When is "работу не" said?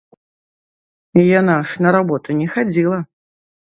1.99-2.53